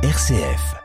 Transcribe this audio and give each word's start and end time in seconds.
RCF. 0.00 0.76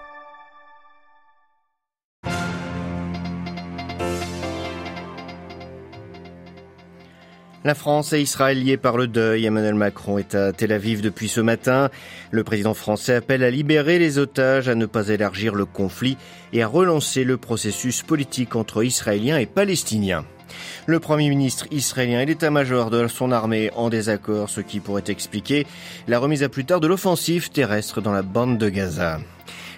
La 7.64 7.76
France 7.76 8.14
et 8.14 8.21
Israël 8.21 8.64
liés 8.64 8.78
par 8.78 8.98
le 8.98 9.05
deuil. 9.05 9.46
Emmanuel 9.46 9.76
Macron 9.76 10.18
est 10.18 10.34
à 10.34 10.52
Tel 10.52 10.71
Aviv 10.71 11.02
depuis 11.02 11.28
ce 11.28 11.41
matin. 11.41 11.91
Le 12.32 12.44
président 12.44 12.73
français 12.73 13.14
appelle 13.14 13.43
à 13.43 13.52
libérer 13.52 13.99
les 13.99 14.18
otages, 14.18 14.68
à 14.68 14.73
ne 14.73 14.88
pas 14.88 15.09
élargir 15.09 15.54
le 15.54 15.66
conflit 15.66 16.18
et 16.52 16.64
à 16.64 16.68
relancer 16.68 17.23
le 17.23 17.38
processus 17.38 18.02
politique 18.02 18.55
entre 18.55 18.84
Israéliens 18.84 19.38
et 19.38 19.45
Palestiniens. 19.45 20.25
Le 20.85 20.99
Premier 20.99 21.29
ministre 21.29 21.67
israélien 21.71 22.21
et 22.21 22.25
l'état-major 22.25 22.89
de 22.89 23.07
son 23.07 23.31
armée 23.31 23.71
en 23.75 23.89
désaccord, 23.89 24.49
ce 24.49 24.61
qui 24.61 24.79
pourrait 24.79 25.04
expliquer 25.07 25.65
la 26.07 26.19
remise 26.19 26.43
à 26.43 26.49
plus 26.49 26.65
tard 26.65 26.79
de 26.79 26.87
l'offensive 26.87 27.49
terrestre 27.49 28.01
dans 28.01 28.11
la 28.11 28.21
bande 28.21 28.57
de 28.57 28.69
Gaza. 28.69 29.19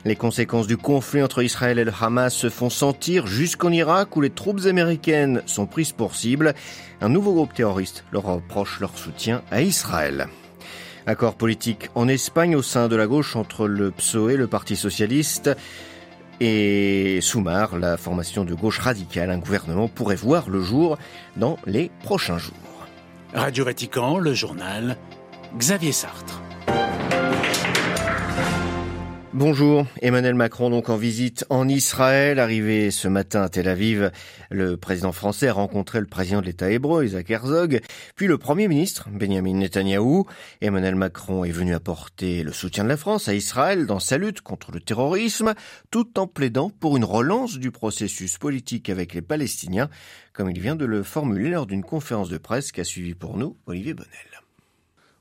Les 0.05 0.15
conséquences 0.15 0.67
du 0.67 0.77
conflit 0.77 1.23
entre 1.23 1.41
Israël 1.41 1.79
et 1.79 1.83
le 1.83 1.91
Hamas 1.99 2.33
se 2.33 2.49
font 2.49 2.69
sentir 2.69 3.25
jusqu'en 3.25 3.71
Irak 3.71 4.15
où 4.15 4.21
les 4.21 4.29
troupes 4.29 4.65
américaines 4.65 5.41
sont 5.47 5.65
prises 5.65 5.93
pour 5.93 6.15
cible. 6.15 6.53
Un 7.01 7.09
nouveau 7.09 7.33
groupe 7.33 7.55
terroriste 7.55 8.03
leur 8.11 8.23
reproche 8.23 8.79
leur 8.79 8.95
soutien 8.95 9.41
à 9.49 9.63
Israël. 9.63 10.27
Accord 11.07 11.35
politique 11.35 11.89
en 11.95 12.07
Espagne 12.07 12.55
au 12.55 12.61
sein 12.61 12.87
de 12.87 12.95
la 12.95 13.07
gauche 13.07 13.35
entre 13.35 13.67
le 13.67 13.89
PSOE, 13.89 14.37
le 14.37 14.47
Parti 14.47 14.75
socialiste, 14.75 15.51
et 16.39 17.19
Soumar, 17.21 17.77
la 17.77 17.97
formation 17.97 18.43
de 18.43 18.53
gauche 18.53 18.79
radicale. 18.79 19.29
Un 19.31 19.37
gouvernement 19.37 19.87
pourrait 19.87 20.15
voir 20.15 20.49
le 20.49 20.61
jour 20.61 20.97
dans 21.35 21.57
les 21.65 21.91
prochains 22.03 22.37
jours. 22.37 22.53
Radio 23.33 23.65
Vatican, 23.65 24.17
le 24.17 24.33
journal, 24.33 24.97
Xavier 25.57 25.91
Sartre. 25.91 26.41
Bonjour, 29.37 29.85
Emmanuel 30.01 30.35
Macron 30.35 30.69
donc 30.69 30.87
en 30.87 30.95
visite 30.95 31.45
en 31.49 31.67
Israël, 31.67 32.39
arrivé 32.39 32.89
ce 32.89 33.09
matin 33.09 33.41
à 33.41 33.49
Tel 33.49 33.67
Aviv. 33.67 34.09
Le 34.49 34.77
président 34.77 35.11
français 35.11 35.49
a 35.49 35.53
rencontré 35.53 35.99
le 35.99 36.05
président 36.05 36.39
de 36.39 36.45
l'État 36.45 36.71
hébreu, 36.71 37.03
Isaac 37.03 37.29
Herzog, 37.29 37.81
puis 38.15 38.27
le 38.27 38.37
premier 38.37 38.69
ministre, 38.69 39.09
Benjamin 39.11 39.55
Netanyahou. 39.55 40.25
Emmanuel 40.61 40.95
Macron 40.95 41.43
est 41.43 41.51
venu 41.51 41.73
apporter 41.73 42.43
le 42.43 42.53
soutien 42.53 42.85
de 42.85 42.87
la 42.87 42.95
France 42.95 43.27
à 43.27 43.33
Israël 43.33 43.87
dans 43.87 43.99
sa 43.99 44.17
lutte 44.17 44.39
contre 44.39 44.71
le 44.71 44.79
terrorisme, 44.79 45.53
tout 45.91 46.17
en 46.17 46.27
plaidant 46.27 46.69
pour 46.69 46.95
une 46.95 47.03
relance 47.03 47.57
du 47.57 47.71
processus 47.71 48.37
politique 48.37 48.89
avec 48.89 49.13
les 49.13 49.21
Palestiniens, 49.21 49.89
comme 50.31 50.49
il 50.49 50.61
vient 50.61 50.77
de 50.77 50.85
le 50.85 51.03
formuler 51.03 51.49
lors 51.49 51.65
d'une 51.65 51.83
conférence 51.83 52.29
de 52.29 52.37
presse 52.37 52.71
qu'a 52.71 52.85
suivi 52.85 53.15
pour 53.15 53.37
nous 53.37 53.57
Olivier 53.65 53.93
Bonnel. 53.93 54.11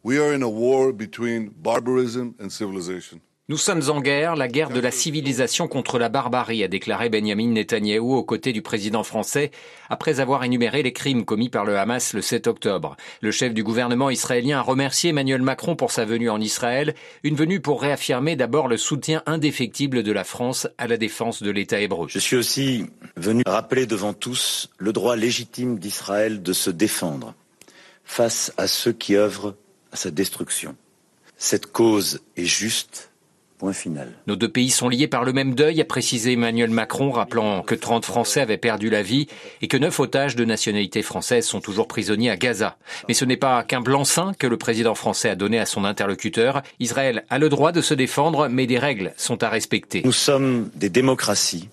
We 0.05 0.21
are 0.21 0.33
in 0.33 0.43
a 0.43 0.49
war 0.49 0.93
between 0.93 1.51
barbarism 1.51 2.35
and 2.41 2.51
civilization. 2.51 3.21
Nous 3.51 3.59
sommes 3.59 3.91
en 3.91 4.01
guerre, 4.01 4.37
la 4.37 4.49
guerre 4.49 4.71
de 4.71 4.81
la 4.81 4.91
civilisation 4.91 5.69
contre 5.69 5.99
la 5.99 6.09
barbarie, 6.09 6.65
a 6.65 6.69
déclaré 6.69 7.11
Benjamin 7.11 7.49
Netanyahou 7.49 8.15
aux 8.15 8.25
côtés 8.25 8.55
du 8.55 8.63
président 8.63 9.05
français, 9.05 9.51
après 9.91 10.19
avoir 10.19 10.45
énuméré 10.45 10.83
les 10.83 10.95
crimes 10.95 11.27
commis 11.27 11.51
par 11.51 11.67
le 11.67 11.77
Hamas 11.77 12.15
le 12.15 12.23
7 12.23 12.47
octobre. 12.47 12.97
Le 13.21 13.31
chef 13.31 13.53
du 13.53 13.63
gouvernement 13.63 14.09
israélien 14.09 14.61
a 14.61 14.63
remercié 14.63 15.11
Emmanuel 15.11 15.43
Macron 15.43 15.77
pour 15.77 15.91
sa 15.91 16.07
venue 16.07 16.31
en 16.31 16.41
Israël, 16.41 16.95
une 17.23 17.37
venue 17.37 17.61
pour 17.61 17.83
réaffirmer 17.83 18.35
d'abord 18.35 18.67
le 18.67 18.79
soutien 18.79 19.23
indéfectible 19.27 20.03
de 20.03 20.13
la 20.13 20.25
France 20.25 20.67
à 20.79 20.87
la 20.87 20.97
défense 20.97 21.43
de 21.43 21.51
l'État 21.51 21.81
hébreu. 21.81 22.07
Je 22.09 22.21
suis 22.21 22.37
aussi 22.37 22.87
venu 23.19 23.43
rappeler 23.45 23.85
devant 23.85 24.15
tous 24.15 24.71
le 24.79 24.95
droit 24.95 25.17
légitime 25.17 25.79
d'Israël 25.79 26.43
de 26.43 26.55
se 26.55 26.71
défendre 26.71 27.35
face 28.07 28.55
à 28.57 28.69
ceux 28.69 28.93
qui 28.93 29.17
œuvrent 29.17 29.55
à 29.93 29.97
sa 29.97 30.11
destruction. 30.11 30.77
Cette 31.37 31.67
cause 31.67 32.23
est 32.39 32.47
juste 32.47 33.11
final. 33.73 34.09
Nos 34.27 34.37
deux 34.37 34.49
pays 34.49 34.71
sont 34.71 34.89
liés 34.89 35.09
par 35.09 35.25
le 35.25 35.33
même 35.33 35.55
deuil, 35.55 35.81
a 35.81 35.85
précisé 35.85 36.33
Emmanuel 36.33 36.71
Macron, 36.71 37.11
rappelant 37.11 37.63
que 37.63 37.75
30 37.75 38.05
Français 38.05 38.41
avaient 38.41 38.59
perdu 38.59 38.91
la 38.91 39.03
vie 39.03 39.27
et 39.63 39.69
que 39.69 39.77
9 39.77 40.01
otages 40.01 40.37
de 40.37 40.45
nationalité 40.45 41.03
française 41.03 41.47
sont 41.47 41.61
toujours 41.61 41.89
prisonniers 41.89 42.31
à 42.31 42.37
Gaza. 42.37 42.77
Mais 43.09 43.15
ce 43.15 43.25
n'est 43.25 43.37
pas 43.37 43.63
qu'un 43.63 43.81
blanc-seing 43.81 44.35
que 44.35 44.47
le 44.47 44.57
président 44.57 44.95
français 44.95 45.31
a 45.31 45.37
donné 45.37 45.59
à 45.59 45.67
son 45.67 45.85
interlocuteur. 45.85 46.63
Israël 46.81 47.25
a 47.31 47.39
le 47.39 47.49
droit 47.49 47.73
de 47.73 47.81
se 47.81 47.95
défendre, 47.95 48.49
mais 48.49 48.67
des 48.67 48.79
règles 48.79 49.13
sont 49.17 49.43
à 49.43 49.49
respecter. 49.49 50.03
Nous 50.05 50.13
sommes 50.13 50.71
des 50.75 50.91
démocraties 50.91 51.69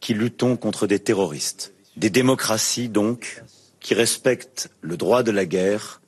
qui 0.00 0.14
luttons 0.14 0.56
contre 0.56 0.86
des 0.86 0.98
terroristes. 0.98 1.72
Des 1.96 2.10
démocraties, 2.10 2.88
donc, 2.88 3.42
qui 3.80 3.94
respectent 3.94 4.70
le 4.80 4.96
droit 4.96 5.22
de 5.22 5.30
la 5.30 5.44
guerre 5.44 6.00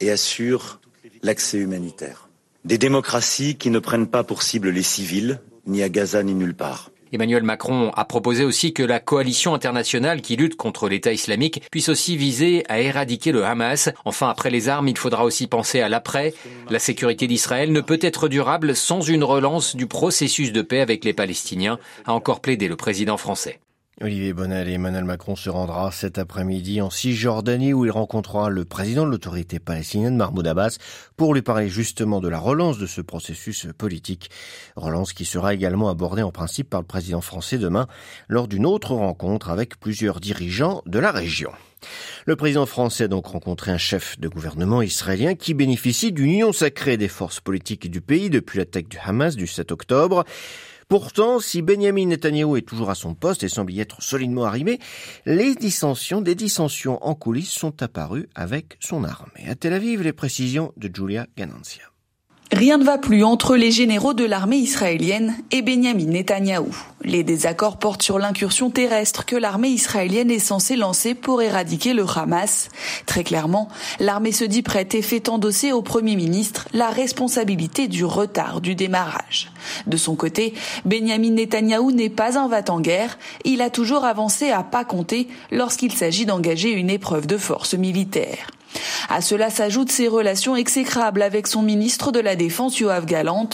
et 0.00 0.10
assurent 0.10 0.80
l'accès 1.22 1.58
humanitaire. 1.58 2.28
Des 2.64 2.78
démocraties 2.78 3.56
qui 3.56 3.70
ne 3.70 3.80
prennent 3.80 4.06
pas 4.06 4.22
pour 4.22 4.44
cible 4.44 4.70
les 4.70 4.84
civils, 4.84 5.40
ni 5.66 5.82
à 5.82 5.88
Gaza 5.88 6.22
ni 6.22 6.32
nulle 6.32 6.54
part. 6.54 6.90
Emmanuel 7.12 7.42
Macron 7.42 7.90
a 7.94 8.04
proposé 8.04 8.44
aussi 8.44 8.72
que 8.72 8.84
la 8.84 9.00
coalition 9.00 9.52
internationale 9.52 10.22
qui 10.22 10.36
lutte 10.36 10.56
contre 10.56 10.88
l'État 10.88 11.12
islamique 11.12 11.62
puisse 11.72 11.88
aussi 11.88 12.16
viser 12.16 12.64
à 12.68 12.80
éradiquer 12.80 13.32
le 13.32 13.44
Hamas. 13.44 13.90
Enfin, 14.04 14.28
après 14.28 14.48
les 14.50 14.68
armes, 14.68 14.88
il 14.88 14.96
faudra 14.96 15.24
aussi 15.24 15.48
penser 15.48 15.80
à 15.80 15.88
l'après. 15.88 16.34
La 16.70 16.78
sécurité 16.78 17.26
d'Israël 17.26 17.72
ne 17.72 17.80
peut 17.80 17.98
être 18.00 18.28
durable 18.28 18.76
sans 18.76 19.00
une 19.02 19.24
relance 19.24 19.74
du 19.74 19.86
processus 19.88 20.52
de 20.52 20.62
paix 20.62 20.80
avec 20.80 21.04
les 21.04 21.12
Palestiniens, 21.12 21.78
a 22.06 22.14
encore 22.14 22.40
plaidé 22.40 22.68
le 22.68 22.76
président 22.76 23.16
français. 23.16 23.58
Olivier 24.00 24.32
Bonnel 24.32 24.70
et 24.70 24.72
Emmanuel 24.72 25.04
Macron 25.04 25.36
se 25.36 25.50
rendra 25.50 25.92
cet 25.92 26.16
après-midi 26.16 26.80
en 26.80 26.88
Cisjordanie 26.88 27.74
où 27.74 27.84
il 27.84 27.90
rencontrera 27.90 28.48
le 28.48 28.64
président 28.64 29.04
de 29.04 29.10
l'autorité 29.10 29.58
palestinienne 29.58 30.16
Mahmoud 30.16 30.46
Abbas 30.46 30.78
pour 31.18 31.34
lui 31.34 31.42
parler 31.42 31.68
justement 31.68 32.20
de 32.20 32.28
la 32.28 32.38
relance 32.38 32.78
de 32.78 32.86
ce 32.86 33.02
processus 33.02 33.68
politique. 33.76 34.30
Relance 34.76 35.12
qui 35.12 35.26
sera 35.26 35.52
également 35.52 35.90
abordée 35.90 36.22
en 36.22 36.32
principe 36.32 36.70
par 36.70 36.80
le 36.80 36.86
président 36.86 37.20
français 37.20 37.58
demain 37.58 37.86
lors 38.28 38.48
d'une 38.48 38.64
autre 38.64 38.94
rencontre 38.94 39.50
avec 39.50 39.78
plusieurs 39.78 40.20
dirigeants 40.20 40.82
de 40.86 40.98
la 40.98 41.12
région. 41.12 41.52
Le 42.24 42.34
président 42.34 42.64
français 42.64 43.04
a 43.04 43.08
donc 43.08 43.26
rencontré 43.26 43.72
un 43.72 43.78
chef 43.78 44.18
de 44.18 44.28
gouvernement 44.28 44.80
israélien 44.80 45.34
qui 45.34 45.52
bénéficie 45.52 46.12
d'une 46.12 46.30
union 46.30 46.52
sacrée 46.54 46.96
des 46.96 47.08
forces 47.08 47.40
politiques 47.40 47.90
du 47.90 48.00
pays 48.00 48.30
depuis 48.30 48.58
l'attaque 48.58 48.88
du 48.88 48.98
Hamas 49.04 49.36
du 49.36 49.46
7 49.46 49.70
octobre. 49.70 50.24
Pourtant, 50.88 51.40
si 51.40 51.62
Benjamin 51.62 52.06
Netanyahu 52.06 52.58
est 52.58 52.66
toujours 52.66 52.90
à 52.90 52.94
son 52.94 53.14
poste 53.14 53.42
et 53.42 53.48
semble 53.48 53.72
y 53.72 53.80
être 53.80 54.02
solidement 54.02 54.44
arrimé, 54.44 54.78
les 55.26 55.54
dissensions, 55.54 56.20
des 56.20 56.34
dissensions 56.34 57.02
en 57.04 57.14
coulisses 57.14 57.50
sont 57.50 57.82
apparues 57.82 58.28
avec 58.34 58.76
son 58.80 59.04
armée. 59.04 59.48
À 59.48 59.54
Tel 59.54 59.72
Aviv, 59.72 60.02
les 60.02 60.12
précisions 60.12 60.72
de 60.76 60.90
Julia 60.94 61.26
Ganancia. 61.36 61.91
Rien 62.52 62.76
ne 62.76 62.84
va 62.84 62.98
plus 62.98 63.24
entre 63.24 63.56
les 63.56 63.70
généraux 63.70 64.12
de 64.12 64.26
l'armée 64.26 64.58
israélienne 64.58 65.34
et 65.52 65.62
Benjamin 65.62 66.04
Netanyahou. 66.04 66.76
Les 67.02 67.24
désaccords 67.24 67.78
portent 67.78 68.02
sur 68.02 68.18
l'incursion 68.18 68.68
terrestre 68.68 69.24
que 69.24 69.36
l'armée 69.36 69.70
israélienne 69.70 70.30
est 70.30 70.38
censée 70.38 70.76
lancer 70.76 71.14
pour 71.14 71.40
éradiquer 71.40 71.94
le 71.94 72.04
Hamas. 72.14 72.68
Très 73.06 73.24
clairement, 73.24 73.68
l'armée 74.00 74.32
se 74.32 74.44
dit 74.44 74.60
prête 74.60 74.94
et 74.94 75.00
fait 75.00 75.30
endosser 75.30 75.72
au 75.72 75.80
Premier 75.80 76.14
ministre 76.14 76.68
la 76.74 76.90
responsabilité 76.90 77.88
du 77.88 78.04
retard 78.04 78.60
du 78.60 78.74
démarrage. 78.74 79.50
De 79.86 79.96
son 79.96 80.14
côté, 80.14 80.52
Benjamin 80.84 81.30
Netanyahou 81.30 81.90
n'est 81.90 82.10
pas 82.10 82.38
un 82.38 82.48
va-t-en-guerre, 82.48 83.18
il 83.46 83.62
a 83.62 83.70
toujours 83.70 84.04
avancé 84.04 84.50
à 84.50 84.62
pas 84.62 84.84
compter 84.84 85.26
lorsqu'il 85.50 85.92
s'agit 85.92 86.26
d'engager 86.26 86.70
une 86.70 86.90
épreuve 86.90 87.26
de 87.26 87.38
force 87.38 87.72
militaire. 87.72 88.50
À 89.08 89.20
cela 89.20 89.50
s'ajoutent 89.50 89.92
ses 89.92 90.08
relations 90.08 90.56
exécrables 90.56 91.22
avec 91.22 91.46
son 91.46 91.62
ministre 91.62 92.12
de 92.12 92.20
la 92.20 92.36
Défense 92.36 92.78
Yoav 92.78 93.04
Galant. 93.04 93.48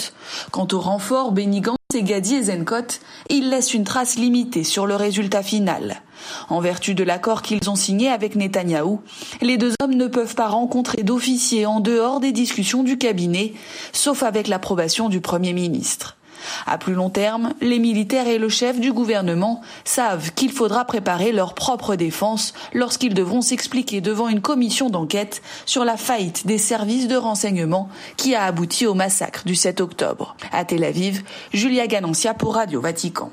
Quant 0.51 0.69
au 0.73 0.81
renfort 0.81 1.33
Benny 1.33 1.61
Gantz 1.61 1.79
et 1.95 2.03
Gadi 2.03 2.35
Ezenkot, 2.35 3.01
il 3.31 3.49
laisse 3.51 3.73
une 3.73 3.85
trace 3.85 4.17
limitée 4.17 4.65
sur 4.65 4.87
le 4.87 4.95
résultat 4.95 5.43
final. 5.43 6.03
En 6.51 6.61
vertu 6.61 6.95
de 6.95 7.05
l'accord 7.05 7.43
qu'ils 7.43 7.71
ont 7.71 7.77
signé 7.77 8.09
avec 8.11 8.35
Netanyahou, 8.37 9.01
les 9.41 9.57
deux 9.57 9.73
hommes 9.83 9.95
ne 9.95 10.07
peuvent 10.07 10.35
pas 10.35 10.49
rencontrer 10.49 11.03
d'officiers 11.03 11.65
en 11.65 11.81
dehors 11.81 12.21
des 12.21 12.33
discussions 12.33 12.83
du 12.83 12.99
cabinet, 12.99 13.55
sauf 13.93 14.23
avec 14.23 14.49
l'approbation 14.49 15.09
du 15.09 15.21
Premier 15.21 15.55
ministre. 15.55 16.18
À 16.67 16.79
plus 16.79 16.95
long 16.95 17.11
terme, 17.11 17.53
les 17.61 17.79
militaires 17.79 18.29
et 18.29 18.39
le 18.39 18.49
chef 18.49 18.81
du 18.81 18.93
gouvernement 18.93 19.61
savent 19.85 20.33
qu'il 20.33 20.53
faudra 20.53 20.85
préparer 20.85 21.33
leur 21.33 21.55
propre 21.55 21.97
défense 21.97 22.55
lorsqu'ils 22.73 23.15
devront 23.15 23.43
s'expliquer 23.43 24.01
devant 24.01 24.29
une 24.29 24.41
commission 24.41 24.91
d'enquête 24.91 25.43
sur 25.67 25.85
la 25.85 25.97
faillite 25.97 26.47
des 26.47 26.59
services 26.59 27.09
de 27.09 27.17
renseignement 27.17 27.89
qui 28.17 28.35
a 28.35 28.45
abouti 28.45 28.87
au 28.87 28.95
massacre 28.95 29.45
du 29.45 29.55
7 29.55 29.81
octobre. 29.81 30.37
À 30.53 30.65
Tel 30.65 30.85
Aviv, 30.85 31.23
Julia 31.53 31.87
Ganancia 31.87 32.35
pour 32.35 32.55
Radio 32.55 32.81
Vatican. 32.81 33.31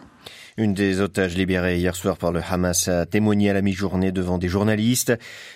Une 0.58 0.74
des 0.74 1.02
otages 1.02 1.36
libérées 1.36 1.80
hier 1.80 1.94
soir 1.98 2.18
par 2.18 2.32
le 2.32 2.40
Hamas 2.40 2.88
a 2.88 3.06
témoigné 3.06 3.50
à 3.50 3.54
la 3.54 3.62
mi-journée 3.62 4.14
devant 4.14 4.38
des 4.38 4.48
journalistes. 4.48 5.12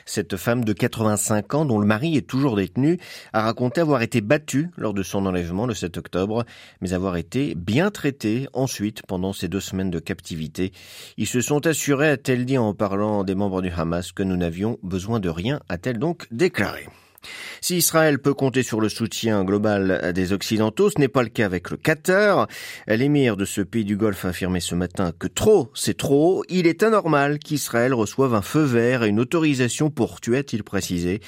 Cette 0.05 0.35
femme 0.35 0.65
de 0.65 0.73
85 0.73 1.53
ans, 1.53 1.63
dont 1.63 1.79
le 1.79 1.87
mari 1.87 2.17
est 2.17 2.27
toujours 2.27 2.57
détenu, 2.57 2.97
a 3.31 3.41
raconté 3.41 3.79
avoir 3.79 4.01
été 4.01 4.19
battue 4.19 4.71
lors 4.75 4.93
de 4.93 5.01
son 5.01 5.25
enlèvement 5.25 5.65
le 5.65 5.73
7 5.73 5.97
octobre, 5.97 6.43
mais 6.81 6.91
avoir 6.91 7.15
été 7.15 7.55
bien 7.55 7.91
traitée 7.91 8.49
ensuite 8.51 9.01
pendant 9.07 9.31
ces 9.31 9.47
deux 9.47 9.61
semaines 9.61 9.89
de 9.89 9.99
captivité. 9.99 10.73
Ils 11.15 11.27
se 11.27 11.39
sont 11.39 11.65
assurés, 11.65 12.09
a-t-elle 12.09 12.43
dit 12.43 12.57
en 12.57 12.73
parlant 12.73 13.23
des 13.23 13.35
membres 13.35 13.61
du 13.61 13.69
Hamas, 13.69 14.11
que 14.11 14.23
nous 14.23 14.35
n'avions 14.35 14.79
besoin 14.83 15.21
de 15.21 15.29
rien, 15.29 15.61
a-t-elle 15.69 15.99
donc 15.99 16.27
déclaré. 16.29 16.87
Si 17.61 17.77
Israël 17.77 18.19
peut 18.19 18.33
compter 18.33 18.63
sur 18.63 18.79
le 18.79 18.89
soutien 18.89 19.43
global 19.43 20.13
des 20.13 20.33
Occidentaux, 20.33 20.89
ce 20.89 20.99
n'est 20.99 21.07
pas 21.07 21.23
le 21.23 21.29
cas 21.29 21.45
avec 21.45 21.69
le 21.69 21.77
Qatar. 21.77 22.47
L'émir 22.87 23.35
de 23.37 23.45
ce 23.45 23.61
pays 23.61 23.83
du 23.83 23.97
Golfe 23.97 24.25
a 24.25 24.29
affirmé 24.29 24.59
ce 24.59 24.75
matin 24.75 25.11
que 25.17 25.27
trop, 25.27 25.69
c'est 25.73 25.97
trop. 25.97 26.43
Il 26.49 26.67
est 26.67 26.83
anormal 26.83 27.39
qu'Israël 27.39 27.93
reçoive 27.93 28.33
un 28.33 28.41
feu 28.41 28.63
vert 28.63 29.03
et 29.03 29.09
une 29.09 29.19
autorisation 29.19 29.89
pour 29.89 30.21
tuer, 30.21 30.37
a-t-il 30.37 30.63
précisé. 30.63 31.19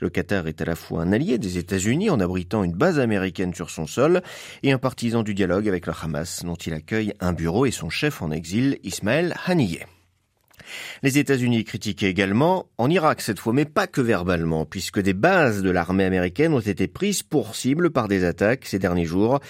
Le 0.00 0.10
Qatar 0.10 0.46
est 0.46 0.60
à 0.60 0.64
la 0.64 0.76
fois 0.76 1.02
un 1.02 1.12
allié 1.12 1.38
des 1.38 1.58
États-Unis 1.58 2.10
en 2.10 2.20
abritant 2.20 2.64
une 2.64 2.74
base 2.74 2.98
américaine 2.98 3.54
sur 3.54 3.70
son 3.70 3.86
sol 3.86 4.22
et 4.62 4.72
un 4.72 4.78
partisan 4.78 5.22
du 5.22 5.34
dialogue 5.34 5.68
avec 5.68 5.86
le 5.86 5.92
Hamas 6.00 6.44
dont 6.44 6.54
il 6.54 6.72
accueille 6.72 7.14
un 7.20 7.32
bureau 7.32 7.66
et 7.66 7.70
son 7.70 7.90
chef 7.90 8.22
en 8.22 8.30
exil, 8.30 8.78
Ismaël 8.82 9.34
Haniyeh. 9.46 9.86
Les 11.02 11.18
États-Unis 11.18 11.64
critiquaient 11.64 12.10
également 12.10 12.66
en 12.78 12.90
Irak 12.90 13.20
cette 13.20 13.38
fois, 13.38 13.52
mais 13.52 13.64
pas 13.64 13.86
que 13.86 14.00
verbalement, 14.00 14.64
puisque 14.64 15.00
des 15.00 15.14
bases 15.14 15.62
de 15.62 15.70
l'armée 15.70 16.04
américaine 16.04 16.54
ont 16.54 16.60
été 16.60 16.88
prises 16.88 17.22
pour 17.22 17.54
cible 17.54 17.90
par 17.90 18.08
des 18.08 18.24
attaques 18.24 18.66
ces 18.66 18.78
derniers 18.78 19.04
jours, 19.04 19.40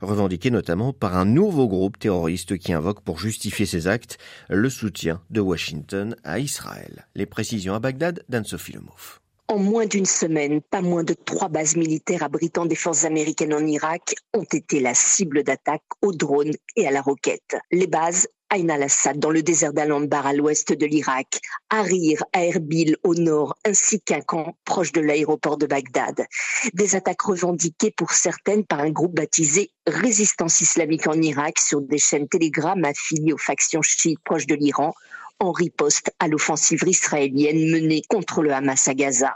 revendiquées 0.00 0.50
notamment 0.50 0.92
par 0.92 1.16
un 1.16 1.24
nouveau 1.24 1.68
groupe 1.68 1.98
terroriste 1.98 2.58
qui 2.58 2.72
invoque 2.72 3.02
pour 3.02 3.18
justifier 3.18 3.66
ses 3.66 3.86
actes 3.86 4.18
le 4.48 4.70
soutien 4.70 5.20
de 5.30 5.40
Washington 5.40 6.16
à 6.24 6.38
Israël. 6.38 7.06
Les 7.14 7.26
précisions 7.26 7.74
à 7.74 7.80
Bagdad 7.80 8.24
d'Anne-Sophie 8.28 8.72
Lemov. 8.72 9.20
En 9.50 9.58
moins 9.58 9.86
d'une 9.86 10.06
semaine, 10.06 10.60
pas 10.60 10.80
moins 10.80 11.02
de 11.02 11.12
trois 11.12 11.48
bases 11.48 11.74
militaires 11.74 12.22
abritant 12.22 12.66
des 12.66 12.76
forces 12.76 13.04
américaines 13.04 13.52
en 13.52 13.66
Irak 13.66 14.14
ont 14.32 14.44
été 14.44 14.78
la 14.78 14.94
cible 14.94 15.42
d'attaques 15.42 15.82
aux 16.02 16.12
drones 16.12 16.54
et 16.76 16.86
à 16.86 16.92
la 16.92 17.02
roquette. 17.02 17.56
Les 17.72 17.88
bases 17.88 18.28
Ain 18.52 18.68
al-Assad 18.68 19.18
dans 19.20 19.30
le 19.30 19.44
désert 19.44 19.72
d'Al-Anbar 19.72 20.26
à 20.26 20.32
l'ouest 20.32 20.72
de 20.72 20.84
l'Irak, 20.84 21.40
Harir 21.70 22.24
à 22.32 22.44
Erbil 22.44 22.96
au 23.04 23.14
nord, 23.14 23.56
ainsi 23.64 24.00
qu'un 24.00 24.20
camp 24.22 24.56
proche 24.64 24.90
de 24.90 25.00
l'aéroport 25.00 25.56
de 25.56 25.66
Bagdad. 25.66 26.26
Des 26.74 26.96
attaques 26.96 27.22
revendiquées 27.22 27.92
pour 27.96 28.10
certaines 28.10 28.64
par 28.64 28.80
un 28.80 28.90
groupe 28.90 29.14
baptisé 29.14 29.70
Résistance 29.86 30.60
islamique 30.60 31.06
en 31.06 31.20
Irak 31.22 31.60
sur 31.60 31.80
des 31.80 31.98
chaînes 31.98 32.28
Telegram 32.28 32.82
affiliées 32.84 33.32
aux 33.32 33.38
factions 33.38 33.82
chiites 33.82 34.18
proches 34.24 34.46
de 34.46 34.56
l'Iran, 34.56 34.94
en 35.38 35.52
riposte 35.52 36.12
à 36.18 36.26
l'offensive 36.26 36.82
israélienne 36.86 37.70
menée 37.70 38.02
contre 38.08 38.42
le 38.42 38.52
Hamas 38.52 38.88
à 38.88 38.94
Gaza. 38.94 39.32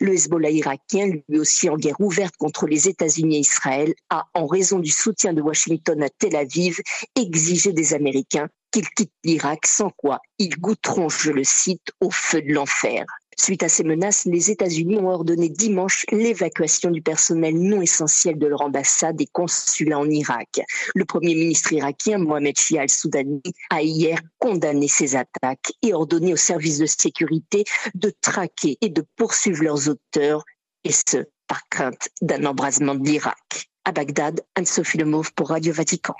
Le 0.00 0.14
Hezbollah 0.14 0.50
irakien, 0.50 1.10
lui 1.28 1.38
aussi 1.38 1.68
en 1.68 1.76
guerre 1.76 2.00
ouverte 2.00 2.36
contre 2.36 2.66
les 2.66 2.88
États-Unis 2.88 3.36
et 3.36 3.40
Israël, 3.40 3.94
a, 4.10 4.26
en 4.34 4.46
raison 4.46 4.78
du 4.78 4.90
soutien 4.90 5.32
de 5.32 5.42
Washington 5.42 6.02
à 6.02 6.08
Tel 6.08 6.36
Aviv, 6.36 6.80
exigé 7.16 7.72
des 7.72 7.94
Américains 7.94 8.48
qu'ils 8.70 8.88
quittent 8.90 9.12
l'Irak, 9.22 9.66
sans 9.66 9.90
quoi 9.90 10.20
ils 10.38 10.56
goûteront, 10.58 11.08
je 11.08 11.30
le 11.30 11.44
cite, 11.44 11.92
au 12.00 12.10
feu 12.10 12.42
de 12.42 12.52
l'enfer. 12.52 13.04
Suite 13.36 13.62
à 13.62 13.68
ces 13.68 13.84
menaces, 13.84 14.24
les 14.24 14.50
États-Unis 14.50 14.98
ont 14.98 15.08
ordonné 15.08 15.48
dimanche 15.48 16.06
l'évacuation 16.10 16.90
du 16.90 17.02
personnel 17.02 17.54
non 17.56 17.82
essentiel 17.82 18.38
de 18.38 18.46
leur 18.46 18.62
ambassade 18.62 19.20
et 19.20 19.26
consulat 19.26 19.98
en 19.98 20.08
Irak. 20.08 20.60
Le 20.94 21.04
premier 21.04 21.34
ministre 21.34 21.72
irakien, 21.72 22.18
Mohamed 22.18 22.58
Shia 22.58 22.82
al-Soudani, 22.82 23.42
a 23.70 23.82
hier 23.82 24.20
condamné 24.38 24.88
ces 24.88 25.16
attaques 25.16 25.72
et 25.82 25.92
ordonné 25.94 26.32
aux 26.32 26.36
services 26.36 26.78
de 26.78 26.86
sécurité 26.86 27.64
de 27.94 28.12
traquer 28.20 28.78
et 28.80 28.88
de 28.88 29.04
poursuivre 29.16 29.64
leurs 29.64 29.88
auteurs, 29.88 30.44
et 30.84 30.92
ce, 30.92 31.24
par 31.46 31.68
crainte 31.68 32.08
d'un 32.22 32.44
embrasement 32.44 32.94
de 32.94 33.04
l'Irak. 33.04 33.70
À 33.84 33.92
Bagdad, 33.92 34.40
Anne-Sophie 34.54 34.98
Lemauve 34.98 35.32
pour 35.34 35.50
Radio 35.50 35.72
Vatican. 35.72 36.14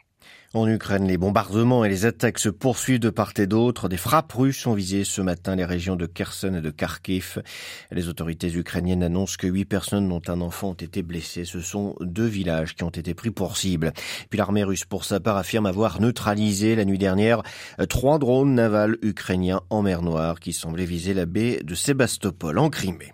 En 0.55 0.69
Ukraine, 0.69 1.09
les 1.09 1.19
bombardements 1.19 1.85
et 1.85 1.89
les 1.89 2.07
attaques 2.07 2.39
se 2.39 2.49
poursuivent 2.49 3.01
de 3.01 3.11
part 3.11 3.33
et 3.39 3.49
d'autre. 3.49 3.89
Des 3.89 3.97
frappes 3.97 4.33
russes 4.33 4.69
ont 4.69 4.75
visé 4.75 5.03
ce 5.03 5.21
matin 5.21 5.57
les 5.57 5.65
régions 5.65 5.97
de 5.97 6.07
Kherson 6.07 6.55
et 6.55 6.61
de 6.61 6.71
Kharkiv. 6.71 7.43
Les 7.91 8.09
autorités 8.09 8.55
ukrainiennes 8.55 9.03
annoncent 9.03 9.35
que 9.37 9.49
huit 9.49 9.65
personnes 9.65 10.09
dont 10.09 10.23
un 10.29 10.41
enfant 10.41 10.71
ont 10.71 10.75
été 10.75 11.03
blessées. 11.03 11.45
Ce 11.45 11.61
sont 11.61 11.97
deux 12.01 12.27
villages 12.27 12.77
qui 12.77 12.85
ont 12.85 12.91
été 12.91 13.15
pris 13.15 13.33
pour 13.33 13.57
cible. 13.57 13.93
Puis 14.31 14.39
l'armée 14.39 14.63
russe, 14.63 14.85
pour 14.85 15.05
sa 15.05 15.19
part, 15.19 15.39
affirme 15.39 15.67
avoir 15.67 16.01
neutralisé 16.01 16.77
la 16.77 16.85
nuit 16.85 16.99
dernière 16.99 17.43
trois 17.89 18.21
drones 18.21 18.55
navals 18.55 18.97
ukrainiens 19.03 19.63
en 19.71 19.83
mer 19.83 20.03
Noire 20.03 20.39
qui 20.39 20.53
semblaient 20.53 20.85
viser 20.85 21.15
la 21.15 21.27
baie 21.27 21.63
de 21.65 21.75
Sébastopol 21.75 22.61
en 22.61 22.71
Crimée. 22.71 23.13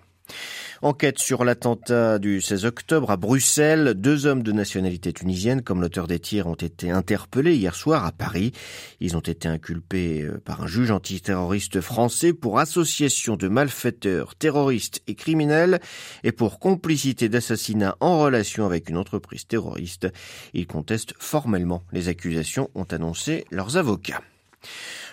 Enquête 0.83 1.19
sur 1.19 1.45
l'attentat 1.45 2.19
du 2.19 2.41
16 2.41 2.65
octobre 2.65 3.11
à 3.11 3.19
Bruxelles. 3.19 3.93
Deux 3.95 4.25
hommes 4.25 4.43
de 4.43 4.51
nationalité 4.51 5.13
tunisienne, 5.13 5.61
comme 5.61 5.83
l'auteur 5.83 6.07
des 6.07 6.19
tirs, 6.19 6.47
ont 6.47 6.55
été 6.55 6.91
interpellés 6.91 7.55
hier 7.55 7.75
soir 7.75 8.07
à 8.07 8.13
Paris. 8.13 8.53
Ils 8.99 9.15
ont 9.15 9.21
été 9.21 9.47
inculpés 9.47 10.23
euh, 10.23 10.41
par 10.43 10.63
un 10.63 10.67
juge 10.67 10.91
antiterroriste 10.91 11.83
français 11.83 12.33
pour 12.33 12.59
association 12.59 13.37
de 13.37 13.49
malfaiteurs, 13.49 14.37
terroristes 14.37 15.03
et 15.07 15.15
criminels 15.15 15.81
et 16.25 16.33
pour 16.33 16.59
complicité 16.59 17.29
d'assassinat 17.29 17.99
en 18.01 18.19
relation 18.19 18.65
avec 18.65 18.89
une 18.89 18.97
entreprise 18.97 19.47
terroriste. 19.47 20.09
Ils 20.55 20.67
contestent 20.67 21.13
formellement 21.19 21.83
les 21.93 22.09
accusations, 22.09 22.71
ont 22.75 22.85
annoncé 22.85 23.45
leurs 23.51 23.77
avocats. 23.77 24.23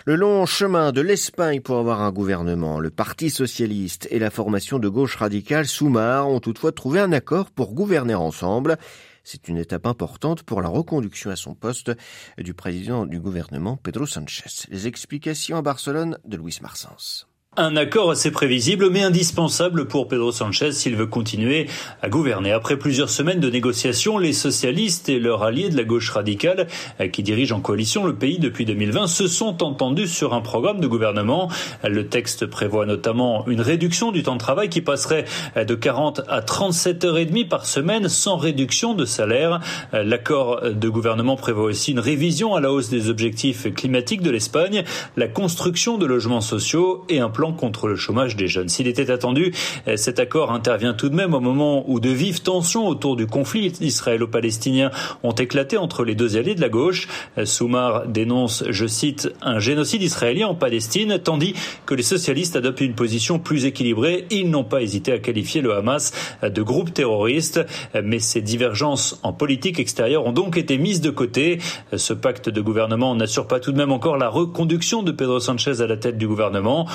Le 0.04 0.16
long 0.16 0.46
chemin 0.46 0.92
de 0.92 1.00
l'Espagne 1.00 1.60
pour 1.60 1.78
avoir 1.78 2.00
un 2.00 2.12
gouvernement, 2.12 2.80
le 2.80 2.90
Parti 2.90 3.30
socialiste 3.30 4.08
et 4.10 4.18
la 4.18 4.30
formation 4.30 4.78
de 4.78 4.88
gauche 4.88 5.16
radicale 5.16 5.66
Soumar 5.66 6.28
ont 6.28 6.40
toutefois 6.40 6.72
trouvé 6.72 7.00
un 7.00 7.12
accord 7.12 7.50
pour 7.50 7.74
gouverner 7.74 8.14
ensemble. 8.14 8.78
C'est 9.24 9.48
une 9.48 9.58
étape 9.58 9.86
importante 9.86 10.42
pour 10.42 10.62
la 10.62 10.68
reconduction 10.68 11.30
à 11.30 11.36
son 11.36 11.54
poste 11.54 11.92
du 12.38 12.54
président 12.54 13.04
du 13.04 13.20
gouvernement 13.20 13.76
Pedro 13.76 14.06
Sanchez. 14.06 14.66
Les 14.70 14.86
explications 14.86 15.58
à 15.58 15.62
Barcelone 15.62 16.18
de 16.24 16.38
Luis 16.38 16.58
Marsens. 16.62 17.26
Un 17.56 17.74
accord 17.74 18.12
assez 18.12 18.30
prévisible 18.30 18.88
mais 18.88 19.02
indispensable 19.02 19.88
pour 19.88 20.06
Pedro 20.06 20.30
Sanchez 20.30 20.70
s'il 20.70 20.94
veut 20.94 21.08
continuer 21.08 21.66
à 22.02 22.08
gouverner. 22.08 22.52
Après 22.52 22.76
plusieurs 22.76 23.10
semaines 23.10 23.40
de 23.40 23.50
négociations, 23.50 24.16
les 24.16 24.32
socialistes 24.32 25.08
et 25.08 25.18
leurs 25.18 25.42
alliés 25.42 25.68
de 25.68 25.76
la 25.76 25.82
gauche 25.82 26.10
radicale 26.10 26.68
qui 27.10 27.24
dirigent 27.24 27.56
en 27.56 27.60
coalition 27.60 28.04
le 28.04 28.14
pays 28.14 28.38
depuis 28.38 28.64
2020 28.64 29.08
se 29.08 29.26
sont 29.26 29.64
entendus 29.64 30.06
sur 30.06 30.34
un 30.34 30.40
programme 30.40 30.78
de 30.78 30.86
gouvernement. 30.86 31.50
Le 31.82 32.06
texte 32.06 32.46
prévoit 32.46 32.86
notamment 32.86 33.44
une 33.48 33.60
réduction 33.60 34.12
du 34.12 34.22
temps 34.22 34.34
de 34.34 34.40
travail 34.40 34.68
qui 34.68 34.80
passerait 34.80 35.24
de 35.56 35.74
40 35.74 36.20
à 36.28 36.42
37 36.42 37.04
heures 37.06 37.18
et 37.18 37.26
demie 37.26 37.44
par 37.44 37.66
semaine 37.66 38.08
sans 38.08 38.36
réduction 38.36 38.94
de 38.94 39.04
salaire. 39.04 39.58
L'accord 39.92 40.60
de 40.62 40.88
gouvernement 40.88 41.34
prévoit 41.34 41.64
aussi 41.64 41.90
une 41.90 41.98
révision 41.98 42.54
à 42.54 42.60
la 42.60 42.70
hausse 42.70 42.88
des 42.88 43.10
objectifs 43.10 43.74
climatiques 43.74 44.22
de 44.22 44.30
l'Espagne, 44.30 44.84
la 45.16 45.26
construction 45.26 45.98
de 45.98 46.06
logements 46.06 46.40
sociaux 46.40 47.04
et 47.08 47.18
un 47.18 47.30
plan 47.30 47.47
contre 47.52 47.88
le 47.88 47.96
chômage 47.96 48.36
des 48.36 48.48
jeunes. 48.48 48.68
S'il 48.68 48.86
était 48.86 49.10
attendu, 49.10 49.52
euh, 49.86 49.96
cet 49.96 50.18
accord 50.18 50.52
intervient 50.52 50.94
tout 50.94 51.08
de 51.08 51.14
même 51.14 51.34
au 51.34 51.40
moment 51.40 51.84
où 51.88 52.00
de 52.00 52.10
vives 52.10 52.42
tensions 52.42 52.88
autour 52.88 53.16
du 53.16 53.26
conflit 53.26 53.72
israélo-palestinien 53.80 54.90
ont 55.22 55.32
éclaté 55.32 55.76
entre 55.76 56.04
les 56.04 56.14
deux 56.14 56.36
alliés 56.36 56.54
de 56.54 56.60
la 56.60 56.68
gauche. 56.68 57.08
Euh, 57.36 57.44
Soumar 57.44 58.06
dénonce, 58.06 58.64
je 58.68 58.86
cite, 58.86 59.32
un 59.42 59.58
génocide 59.58 60.02
israélien 60.02 60.48
en 60.48 60.54
Palestine, 60.54 61.18
tandis 61.22 61.54
que 61.86 61.94
les 61.94 62.02
socialistes 62.02 62.56
adoptent 62.56 62.80
une 62.80 62.94
position 62.94 63.38
plus 63.38 63.64
équilibrée. 63.64 64.26
Ils 64.30 64.50
n'ont 64.50 64.64
pas 64.64 64.82
hésité 64.82 65.12
à 65.12 65.18
qualifier 65.18 65.60
le 65.60 65.74
Hamas 65.74 66.12
de 66.42 66.62
groupe 66.62 66.92
terroriste, 66.92 67.60
mais 68.02 68.18
ces 68.18 68.40
divergences 68.40 69.18
en 69.22 69.32
politique 69.32 69.78
extérieure 69.78 70.26
ont 70.26 70.32
donc 70.32 70.56
été 70.56 70.78
mises 70.78 71.00
de 71.00 71.10
côté. 71.10 71.58
Ce 71.94 72.12
pacte 72.12 72.48
de 72.48 72.60
gouvernement 72.60 73.14
n'assure 73.14 73.46
pas 73.46 73.60
tout 73.60 73.72
de 73.72 73.76
même 73.76 73.92
encore 73.92 74.16
la 74.16 74.28
reconduction 74.28 75.02
de 75.02 75.12
Pedro 75.12 75.40
Sanchez 75.40 75.80
à 75.80 75.86
la 75.86 75.96
tête 75.96 76.18
du 76.18 76.26
gouvernement. 76.26 76.86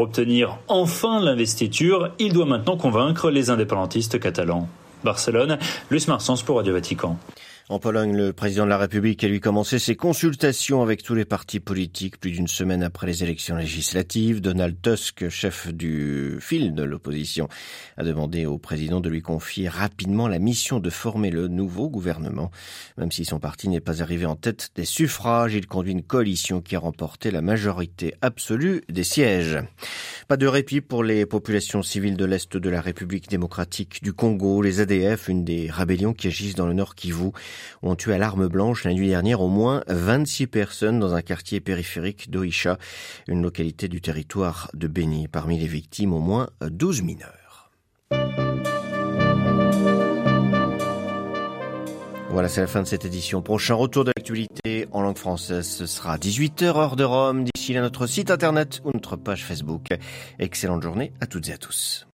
Obtenir 0.00 0.58
enfin 0.68 1.20
l'investiture, 1.20 2.10
il 2.18 2.32
doit 2.32 2.46
maintenant 2.46 2.76
convaincre 2.76 3.30
les 3.30 3.50
indépendantistes 3.50 4.18
catalans. 4.18 4.68
Barcelone, 5.04 5.58
Luis 5.90 6.04
Marsens 6.08 6.42
pour 6.42 6.56
Radio 6.56 6.72
Vatican. 6.72 7.18
En 7.68 7.78
Pologne, 7.78 8.16
le 8.16 8.32
président 8.32 8.64
de 8.64 8.70
la 8.70 8.76
République 8.76 9.22
a 9.22 9.28
lui 9.28 9.38
commencé 9.38 9.78
ses 9.78 9.94
consultations 9.94 10.82
avec 10.82 11.04
tous 11.04 11.14
les 11.14 11.24
partis 11.24 11.60
politiques 11.60 12.18
plus 12.18 12.32
d'une 12.32 12.48
semaine 12.48 12.82
après 12.82 13.06
les 13.06 13.22
élections 13.22 13.54
législatives. 13.54 14.40
Donald 14.40 14.76
Tusk, 14.82 15.28
chef 15.28 15.72
du 15.72 16.38
fil 16.40 16.74
de 16.74 16.82
l'opposition, 16.82 17.48
a 17.96 18.02
demandé 18.02 18.46
au 18.46 18.58
président 18.58 19.00
de 19.00 19.08
lui 19.08 19.22
confier 19.22 19.68
rapidement 19.68 20.26
la 20.26 20.40
mission 20.40 20.80
de 20.80 20.90
former 20.90 21.30
le 21.30 21.46
nouveau 21.46 21.88
gouvernement. 21.88 22.50
Même 22.98 23.12
si 23.12 23.24
son 23.24 23.38
parti 23.38 23.68
n'est 23.68 23.80
pas 23.80 24.02
arrivé 24.02 24.26
en 24.26 24.34
tête 24.34 24.70
des 24.74 24.84
suffrages, 24.84 25.54
il 25.54 25.68
conduit 25.68 25.92
une 25.92 26.02
coalition 26.02 26.62
qui 26.62 26.74
a 26.74 26.80
remporté 26.80 27.30
la 27.30 27.42
majorité 27.42 28.14
absolue 28.22 28.82
des 28.88 29.04
sièges. 29.04 29.58
Pas 30.26 30.36
de 30.36 30.48
répit 30.48 30.80
pour 30.80 31.04
les 31.04 31.26
populations 31.26 31.82
civiles 31.82 32.16
de 32.16 32.24
l'Est 32.24 32.56
de 32.56 32.70
la 32.70 32.80
République 32.80 33.28
démocratique 33.28 34.02
du 34.02 34.12
Congo. 34.12 34.62
Les 34.62 34.80
ADF, 34.80 35.28
une 35.28 35.44
des 35.44 35.70
rébellions 35.70 36.12
qui 36.12 36.26
agissent 36.26 36.54
dans 36.54 36.66
le 36.66 36.72
nord 36.72 36.94
Kivu, 36.96 37.30
ont 37.82 37.94
tué 37.94 38.14
à 38.14 38.18
l'arme 38.18 38.48
blanche 38.48 38.84
la 38.84 38.92
nuit 38.92 39.08
dernière 39.08 39.40
au 39.40 39.48
moins 39.48 39.82
26 39.88 40.46
personnes 40.46 40.98
dans 40.98 41.14
un 41.14 41.22
quartier 41.22 41.60
périphérique 41.60 42.30
d'Oisha, 42.30 42.78
une 43.28 43.42
localité 43.42 43.88
du 43.88 44.00
territoire 44.00 44.70
de 44.74 44.86
Beni. 44.88 45.28
Parmi 45.28 45.58
les 45.58 45.66
victimes, 45.66 46.12
au 46.12 46.20
moins 46.20 46.48
12 46.60 47.02
mineurs. 47.02 47.70
Voilà, 52.32 52.48
c'est 52.48 52.62
la 52.62 52.66
fin 52.66 52.80
de 52.80 52.86
cette 52.86 53.04
édition. 53.04 53.42
Prochain 53.42 53.74
retour 53.74 54.04
de 54.04 54.12
l'actualité 54.16 54.88
en 54.90 55.02
langue 55.02 55.18
française, 55.18 55.68
ce 55.68 55.84
sera 55.84 56.16
18h 56.16 56.64
heure 56.64 56.96
de 56.96 57.04
Rome. 57.04 57.44
D'ici 57.44 57.74
là, 57.74 57.82
notre 57.82 58.06
site 58.06 58.30
internet 58.30 58.80
ou 58.84 58.90
notre 58.94 59.16
page 59.16 59.44
Facebook. 59.44 59.88
Excellente 60.38 60.82
journée 60.82 61.12
à 61.20 61.26
toutes 61.26 61.50
et 61.50 61.52
à 61.52 61.58
tous. 61.58 62.06